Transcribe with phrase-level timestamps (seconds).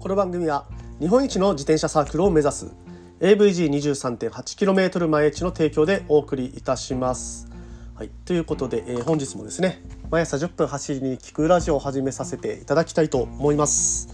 [0.00, 0.64] この番組は
[1.00, 2.72] 日本一の自転車サークルを目指す
[3.18, 7.48] AVG23.8km 前地の提供でお送りいたします。
[7.96, 14.08] はい、ということで、えー本日もですね毎朝10分走りに聞くラジオを始めさせていただきたいと思います。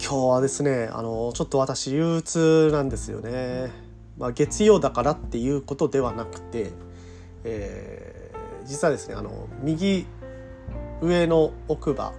[0.00, 3.70] 今日はですねあのちょっと私憂鬱なんですよね。
[4.16, 6.70] まあ、月曜だからっていうことではなくて、
[7.44, 10.06] えー実はですねあの右
[11.02, 12.14] 上の奥歯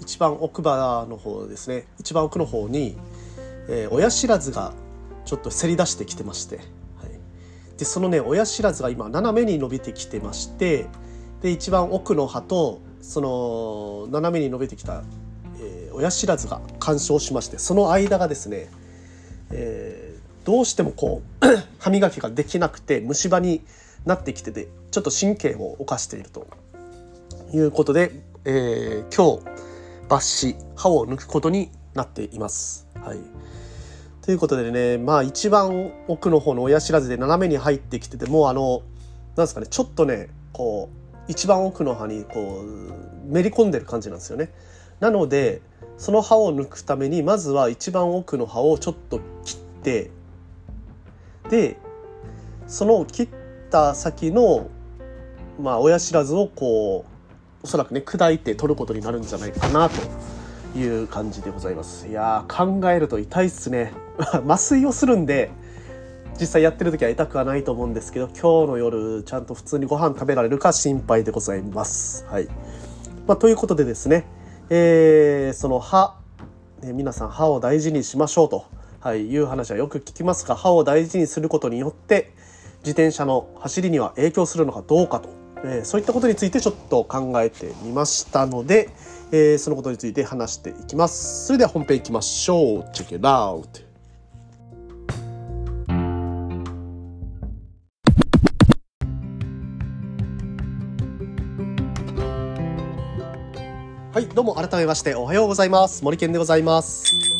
[0.00, 1.86] 一番奥歯の方ですね。
[1.98, 2.96] 一番奥の方に、
[3.68, 4.72] えー親知らずが
[5.24, 6.66] ちょっとせり出してきてまして、はい、
[7.78, 10.86] でそのね親知らずが今斜めに伸びてきてまして
[11.40, 15.02] で一番奥の歯とその斜めに伸びてきた、
[15.60, 18.68] えー親知らずが干渉しましてその間がですね、
[19.50, 21.46] えーどうしてもこう
[21.80, 23.62] 歯磨きができなくて虫歯に
[24.04, 26.46] なってきててちょっと神経を犯していると
[27.54, 28.12] いうことで、
[28.44, 29.73] えー今日
[30.08, 32.86] 抜歯歯を抜くことになっています。
[33.02, 33.18] はい、
[34.22, 38.82] ということでねまあ一番奥の方の親知らずで斜めに入ってきててもうあの
[39.36, 44.52] なんですかねちょっとねこう一番奥の歯にこうめり込んでる感じなんですよね。
[45.00, 45.60] なので
[45.98, 50.10] その歯を抜くためにまずは一番奥の歯をちょっと切って
[51.50, 51.76] で
[52.66, 53.28] その切っ
[53.70, 54.68] た先の
[55.60, 57.13] まあ親知らずをこう
[57.64, 62.06] おそらくね砕いて取ることになるんじゃないかなという感じでございます。
[62.06, 63.94] いやー考えると痛いっすね。
[64.46, 65.50] 麻酔をするんで
[66.38, 72.26] 実際やってる時は痛くはないと思うんですけど今日の夜ちゃんと普通にご飯食べられるか心配でございます。
[72.28, 72.48] はい、
[73.26, 74.26] まあ、ということでですね
[74.68, 76.18] えーその歯、
[76.82, 78.66] ね、皆さん歯を大事にしましょうと、
[79.00, 82.34] はい、いう話はよく聞きますが歯を大事にすることによって
[82.80, 88.90] 自転車の走りには影響するのかどうかと、えーそういったことについてちょっと考えてみましたので、
[89.32, 91.46] えーそのことについて話していきます。
[91.46, 92.80] それでは本編いきましょう。
[92.92, 93.82] Check it out
[104.12, 106.04] はいどうも改めましておはようございます。
[106.04, 107.33] 森健でございます。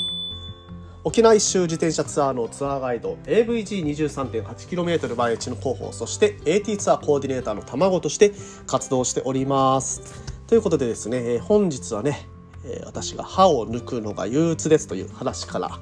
[1.06, 8.32] 沖縄一周自転車ツアーのツアーガイド AVG23.8km 毎日の広報そして AT ツアーコーディネーターの卵として
[8.66, 10.24] 活動しております。
[10.46, 12.26] ということでですねえ本日はね
[12.64, 15.78] えー私が歯を抜くのが憂鬱ですという話から、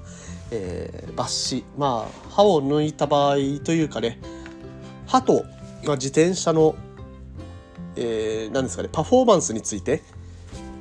[0.51, 4.19] えー抜歯まあ歯を抜いた場合というかね
[5.07, 5.45] 歯と
[5.85, 6.75] まあ自転車の、
[7.95, 10.03] えー何ですかねパフォーマンスについて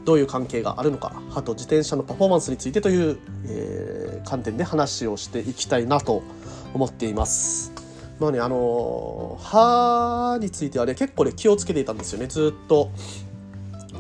[0.06, 6.23] どういう関係があるのか歯と自転車のパフォーマンスについてという、えー観点で話をしていきたいなと
[6.73, 7.73] 思っています。
[8.19, 12.91] まあねあの歯についてはね結構ね気をつけていたんですよねずっと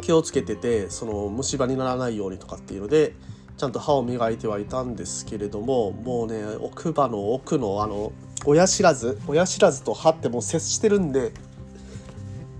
[0.01, 3.15] 気をつけててその虫歯にならないようにとかっていうので
[3.57, 8.11] ちゃんと歯を磨いてはいたんですけれどももうね奥歯の奥のあの
[8.45, 11.31] 親知らず親知らずと歯ってもう接してるんで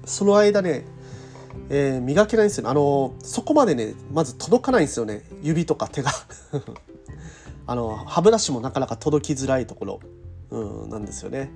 [0.04, 0.84] その間ね
[1.70, 2.70] えー磨けないんですよね。
[2.70, 5.24] あのそこまでねまず届かないんですよね。
[5.42, 6.12] 指とか手が。
[7.68, 10.00] あの歯ブラシもなかなか届きづらいところ、
[10.50, 11.52] うん、なんですよね。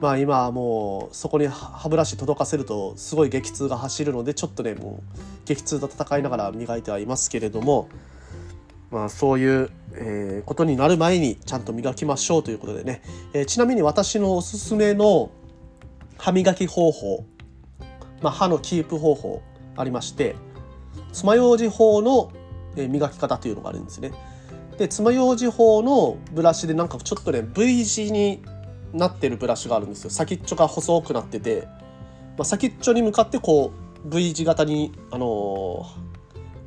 [0.00, 7.88] まあ今はもうそこに歯ブラシ届かせるとすごい激痛が走るのでちょっとねもう激痛と戦いながら磨いてはいますけれども。
[8.90, 13.02] まあそういう、えーことになる前にちゃんと磨きましょうということでね、
[13.32, 15.30] えーちなみに私のおすすめの
[16.16, 17.24] 歯磨き方法
[18.22, 19.42] まあ、歯のキープ方法
[19.76, 20.36] ありまして
[21.12, 22.32] 爪楊枝法の
[22.76, 24.12] 磨き方というのがあるんですね。
[24.78, 28.42] で爪楊枝法のブラシでなんかちょっとね V 字に
[28.92, 31.68] なってるブラシがあるんですよ先っちょが細くなってて、
[32.36, 33.72] まあ、先っちょに向かってこ
[34.04, 35.86] う V 字型にあの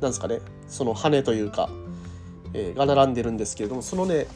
[0.00, 1.68] なんですかねその羽というか、
[2.54, 4.26] えーが並んでるんですけれどもそのね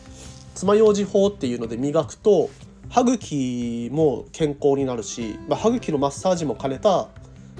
[0.55, 2.51] 爪楊枝法っていうので磨くと
[2.92, 7.08] 歯茎も健康になるし、まあ、歯茎のマッサージも兼ねた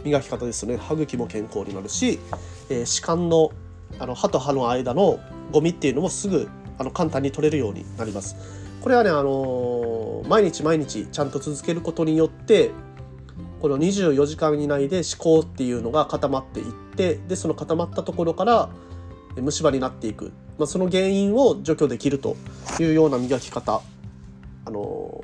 [0.05, 2.21] 磨き方ですよね歯茎も健康になるし、
[2.69, 3.51] えー歯間の
[3.99, 5.21] あの歯と歯の間の
[5.51, 6.49] ゴミっていうのもすぐ
[6.79, 8.37] あの簡単に取れるようになります。
[8.81, 12.71] これはね、あのー毎日毎日ちゃんと続けることによって
[13.61, 18.69] この24時間以内で思考っていうのが固まっていってでその固まったところから
[19.37, 22.37] 虫歯になっていく、まあ、その原因を除去できると
[22.79, 23.83] いうような磨き方
[24.65, 25.23] あの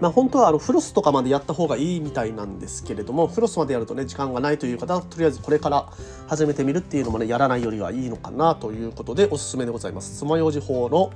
[0.00, 5.88] まあ本当はあのフロスとかまでやった方がいいみたいなんですけれどもフロスまでやるとね時間がないという方はとりあえずこれから
[6.28, 10.18] 始めてみるっていうのもねやらないよりはいいのかなということでおすすめでございます。
[10.18, 11.12] 爪楊枝法の、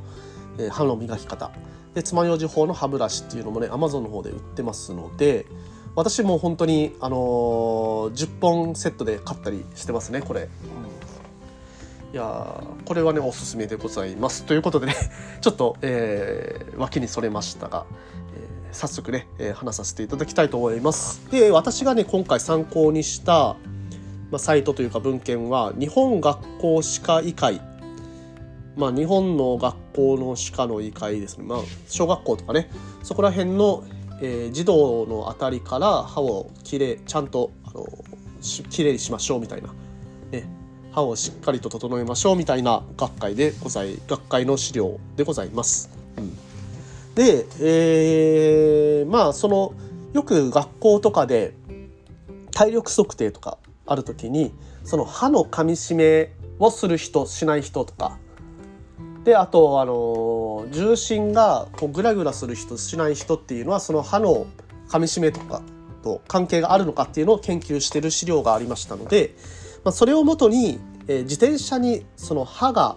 [0.59, 1.51] えー歯の磨き方。
[1.95, 5.47] で爪楊枝法の歯ブラシっていうのもね Amazon の方で売ってますので
[5.95, 10.49] 私も本当にあのー10本セットで買ったりしてますねこれ、
[12.13, 14.45] いやこれはねおすすめでございます。
[14.45, 14.95] ということでね
[15.41, 17.87] ちょっと、えー、脇にそれましたが、
[18.37, 21.23] えー、早速ね、えー、話させていただきたいと思います。
[21.31, 23.57] で私がね今回参考にした、
[24.31, 27.63] まあ、サイトというか文献は日本学校歯科医会。
[28.77, 31.45] まあ日本の学校の歯科の医会ですね。
[31.47, 32.69] まあ小学校とかね。
[33.03, 33.85] そこら辺の、
[34.21, 37.87] えー、児童のあたりから歯をきれいちゃんとあの
[38.69, 39.69] きれいにしましょうみたいな、
[40.31, 40.62] ね、
[40.93, 45.91] 歯をしっかりと整えましょうみたいな学会でござい学会の資料でございます。
[46.19, 46.35] うん、
[47.15, 49.75] で、えー、まあその
[50.13, 51.55] よく学校とかで
[52.53, 54.53] 体力測定とかある時に
[54.85, 58.19] その歯の噛み締めをする人しない人とか
[59.25, 64.47] であとあの重心がこうグラグラする人しない人っていうのはその歯の
[64.89, 65.63] 噛み締めとか
[66.03, 69.35] と関係があるのかっていうのを研究してる資料がありましたので
[69.85, 72.97] まあ、それをもとに、えー、自転車にその歯が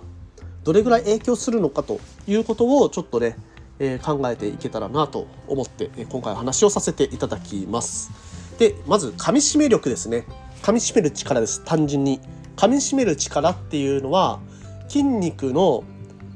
[0.63, 3.37] どれぐらい影響するのかということをちょっとね、
[3.79, 8.35] えー、考えていけたらなと思って、え、今回話をさせていただきます。
[8.57, 10.25] でまず噛み締め力ですね
[10.61, 12.21] 噛み締める力です単純に
[12.55, 14.39] 噛み締める力っていうのは
[14.87, 15.83] 筋肉の、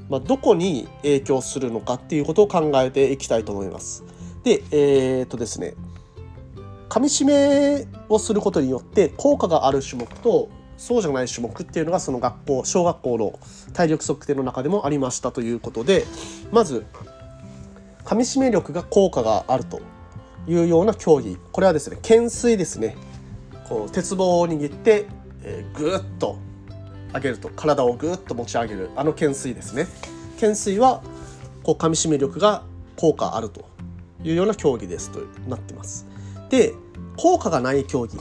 [0.10, 4.04] まあ、どこに影響するのかっていうことを考えていきたいと思います。
[4.44, 5.75] でえー、っとですね
[6.90, 13.40] 噛み締めをすることによって効果がある種目とそうじゃない種目っていうのがその学校小学校の
[13.74, 16.06] 体力測定の中でもありましたということで
[16.52, 16.86] まず
[18.06, 19.82] 噛み締め力が効果があると
[20.48, 21.38] いうような競技。
[21.52, 22.98] これはですね懸垂ですね。
[23.68, 25.06] こう鉄棒を握って、
[25.44, 26.40] えー、ぐっと
[27.14, 29.86] 上げると体をぐっと持ち上げるあの懸垂ですね。
[30.40, 31.04] 懸垂は
[31.62, 32.64] こう噛み締め力が
[32.96, 33.66] 効果あると
[34.24, 36.09] いうような競技ですとなってます。
[36.50, 36.74] で
[37.18, 38.18] 効果がない競技。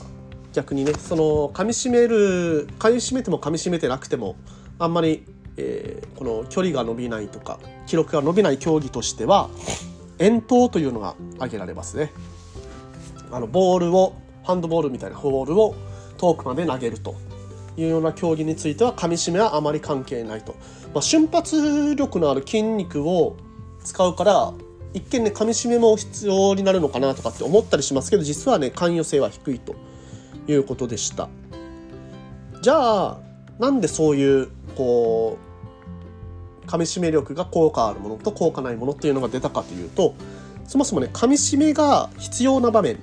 [0.53, 4.35] 逆にねその噛みしめる噛みしめても噛みしめてなくても
[4.79, 5.25] あんまり、
[5.57, 9.51] えー、この距離が伸びないとか記録が伸びない競技としては
[10.19, 12.13] 遠投というのが挙げられますね。
[13.31, 15.77] あのボールをハンドボールみたいなボールを
[16.17, 17.15] 遠くまで投げると。
[17.81, 20.57] いうような競技については噛みしめはあまり関係ないと、
[20.95, 23.37] まあ、瞬発力のある筋肉を
[23.85, 24.53] 使うから
[24.95, 29.75] 一見ね噛み締めも必要になるのかなとかって思ったりしますけど実はね関与性は低いと
[30.47, 31.29] いうことでした。
[32.63, 33.19] じゃあ
[33.59, 35.39] なんでそういうこ
[36.65, 40.15] う噛み締め力が効果あるものと効果ないものっていうのが出たかというと
[40.67, 42.99] そもそもね噛み締めが必要な場面っ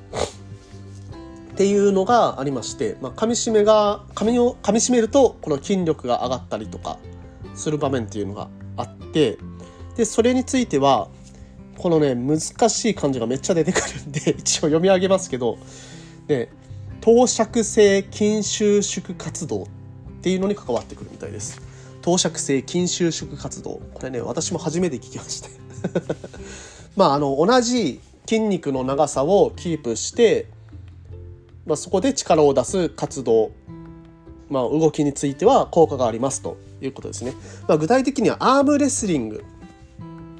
[1.58, 6.98] ていうのがありまして、まあ、噛み締めが噛みを噛み締めるとこの筋力が上がったりとか
[7.56, 9.38] する場面っていうのがあって
[9.96, 11.08] でそれについては
[11.77, 15.57] このね難しい漢字がめっちゃ出てくるんで 一応読み上げますけど
[16.27, 16.50] ね
[17.01, 19.68] 投釈性筋収縮活動っ
[20.22, 21.62] ていうのに関わってくるみたいです。
[22.01, 23.81] 投釈性筋収縮活動。
[23.94, 25.50] これね私も初めて聞きました
[26.95, 30.48] まああの同じ筋肉の長さをキープして、
[31.66, 33.51] まあ、そこで力を出す活動。
[34.48, 37.33] まあ、動きについては効果がありますということですね。
[37.68, 39.44] まあ、具体的にはアームレスリング。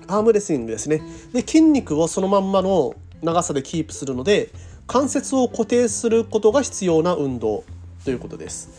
[0.07, 1.01] アームレスリングですね。
[1.33, 4.49] で筋肉をそのまんまの長さでキープするので
[4.87, 7.63] 関節を固定することが必要な運動
[8.03, 8.69] ということです。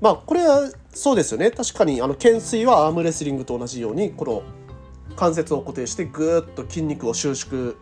[0.00, 1.50] まあこれはそうですよね。
[1.50, 4.42] 確かにあの懸垂はアームレスリングと同じようにこの
[5.16, 7.74] 関節を固定してぐーっと筋肉を収縮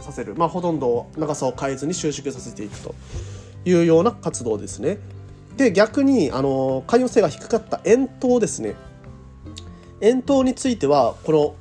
[0.00, 0.34] させる。
[0.34, 2.94] まあほとんど長さを変えずに収縮させていくと
[3.64, 4.98] いうような活動ですね。
[5.56, 8.74] で逆にあの寛容性が低かった遠投ですね。
[10.00, 11.54] 遠投についてはこの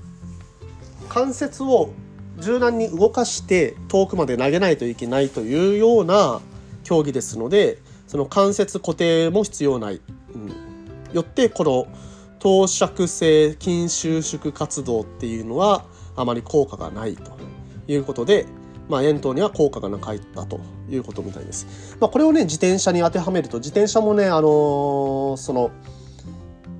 [1.17, 1.93] 関節を
[2.37, 6.41] 柔軟に動かして遠くまで投げないといけないというような
[6.83, 10.01] 競技ですのでその関節固定も必要ない、
[10.35, 10.51] うん、
[11.13, 11.87] よってこの
[12.37, 17.35] 投射性筋収縮活動っていうのはあまり効果がないと
[17.87, 18.45] いうことで、
[18.87, 21.97] まあ、遠投には効果がなかったということみたいです。
[21.99, 25.71] まあ、これをね自転車に当てはめると自転車もねあのー、その、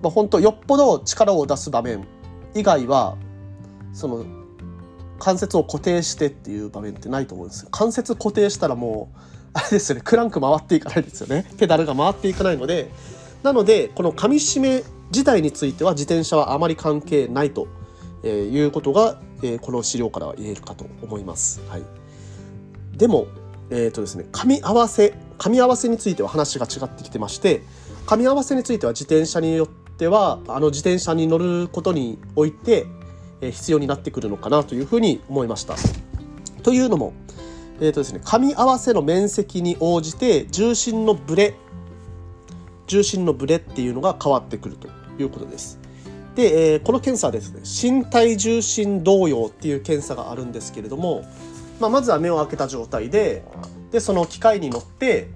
[0.03, 2.05] まあ、本当よっぽど力を出す場面
[2.53, 3.17] 以外は
[3.97, 4.25] その
[5.17, 7.69] 関節を固定してっていう場面ってないと思うんですよ。
[7.71, 9.19] 関節固定したらもう
[9.53, 12.91] あれですよねクランク回っていかないですよねペダルが回っていかないので
[13.41, 17.67] なのでこの噛み締め自体については自転車はあまり関係ないと、
[18.23, 21.61] えー、いうことが、えー、この資料からは言えるかと思います。
[21.67, 21.83] はい、
[22.95, 23.25] でも、
[23.71, 27.61] えーとですね、噛み合わせ噛み合わせについては話が違ってきてまして
[28.05, 32.85] 噛み合わせについては自転車によってはあの自転車に乗ることにおいて
[33.41, 35.75] 必要になってくるのかなというふうに思いました。
[36.63, 37.13] というのも、
[37.79, 41.55] えーとですね、噛み合わせの面積に応じて重心のブレ
[42.87, 44.87] 重心のブレっていうのが変わってくると
[45.19, 45.79] いうことです。
[46.35, 51.23] で、えー、この検査はですね身体重心動揺っていう検査があるんですけれども、
[51.79, 53.43] まあ、まずは目を開けた状態で
[53.91, 55.29] でその機械に乗って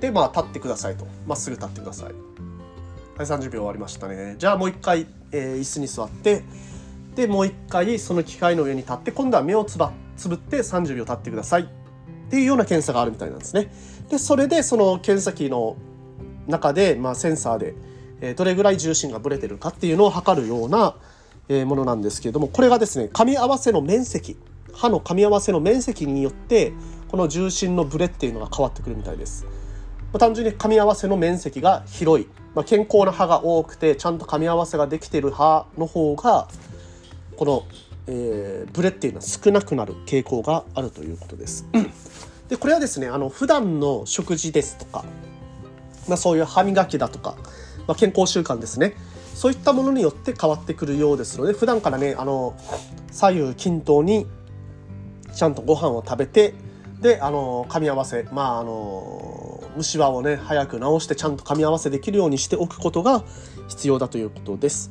[0.00, 6.44] でまあ立ってくださいとまっすぐ立ってくださいはい30秒終わりましたねじゃあもう一回、えー、椅子に座って
[7.16, 11.62] でもう一回その機械の上に立って今度は目をつばつぶって30秒立ってください。
[11.62, 11.66] っ
[12.28, 13.72] ていうような検査があるみたいなんですね。
[14.08, 15.76] でそれでその検査機の
[16.46, 17.74] 中で、まあ、センサーで
[18.20, 20.96] えどれぐらい重心がぶれてるかっていうのを測るような、
[21.48, 24.36] えものなんですけれどもこれがですね噛み合わせの面積
[24.72, 26.72] 歯の噛み合わせの面積によって
[27.06, 29.44] この重心のブレっていうのが変わってくるみたいです。
[29.44, 29.50] ま
[30.14, 36.48] あ、単純に噛み合わせの面積が広い、まあ、健康な歯が多くてちゃんと噛み合わせができている歯の方が
[37.36, 37.64] この、
[38.06, 41.66] えー、ブレっていうのは少なくなる傾向があるということです。
[42.48, 45.04] でこれはですねあの普段の食事ですとか、
[46.08, 47.36] まあ、そういう歯磨きだとか
[47.86, 48.94] まあ、健康習慣ですね
[49.34, 52.56] そういったものによって変わってくるようですので普段からねあの
[53.10, 54.26] 左右均等に
[55.34, 56.54] ちゃんとご飯を食べて
[57.00, 63.22] であの噛み合わせまああの虫歯をね早く治してちゃんと噛み合わせできるようにしておくことが
[63.68, 64.90] 必要だということです。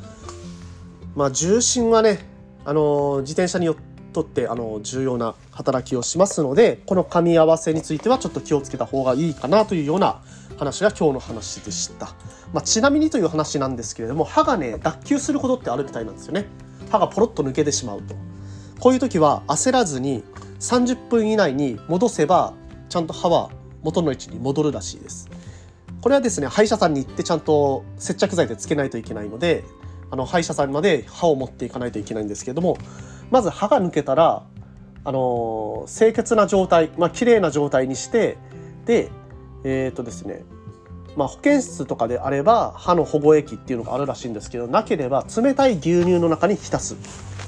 [1.16, 2.20] まあ、重心はね
[2.66, 3.76] あの自転車によ
[4.12, 10.22] とってあの重要な働きをしますのでこの噛み合わせについてはちょっと気をつけた方がいいかなというような
[10.58, 12.08] 話が今日の話でした。
[12.54, 16.46] まあ、ちなみにという話なんですけれども歯がね脱臼することってあるみたいなんですよね。
[16.90, 18.16] 歯がポロッと抜けてしまうと。
[18.80, 20.24] こういう時は焦らずに
[20.60, 22.54] 30分以内に戻せば
[22.90, 23.50] ちゃんと歯は
[23.84, 25.30] 元の位置に戻るらしいです。
[26.02, 29.66] これはですね歯医者さんに行ってちゃんと接着剤でつけないといけないので
[30.12, 32.78] あの歯医者さんまで歯を持っていかないといけないんですけれども
[33.32, 34.44] まず歯が抜けたら
[35.04, 38.38] あの清潔な状態まあ綺麗な状態にして
[38.86, 39.10] で
[39.64, 40.44] えっ、ー、とですね
[41.16, 46.96] まあ、保健室とかであれば歯の保護液っていうのがあるらしいんですけどなければ冷たい牛乳の中に浸す。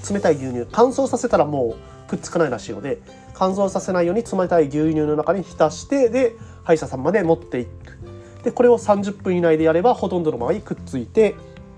[0.10, 1.76] 冷たい牛乳乾燥させたらも
[2.08, 3.02] うくっつかないらしいので
[3.34, 7.98] 乾燥させないように冷たい牛乳の中に浸してで歯医者さんまで持っていく。
[8.44, 11.36] でこれを30分以内でやればほとんどの場合くっついて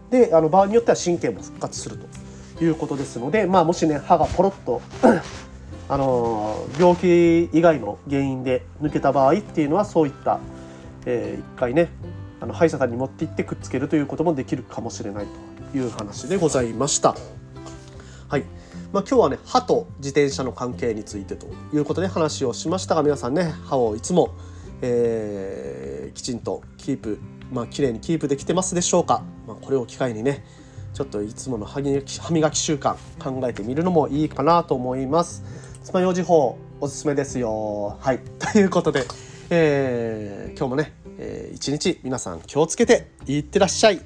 [0.09, 1.97] であの場合によっては神経も復活する
[2.57, 4.81] ということですので、まあ、もしね歯がポロッと
[5.89, 10.39] あの病気以外の原因で抜けた場合っていうのはそういった
[11.05, 11.89] えー、一回ね
[12.39, 15.27] あの歯医者さんに持って行ってくっつけるということもできるかもしれない
[15.71, 17.15] という話でございました。
[18.27, 18.43] はい
[18.93, 24.35] まあ、今日はね歯と自転車の関係についてということで話をしましたが皆さんね歯をいつも、
[24.81, 27.19] えー、きちんとキープ
[27.51, 29.23] まあ綺麗にキープできてますでしょうか、
[29.69, 30.43] これを機会にね
[30.95, 35.43] ちょっといつもの歯磨き歯磨き習慣考えてみるのもいいかなと思います。
[35.83, 37.99] 爪楊枝法おすすめですよ。
[38.01, 38.19] はい。
[38.51, 39.05] ということで、
[39.51, 44.01] えー、今日もね、えー、一日皆さん気をつけていってらっしゃい。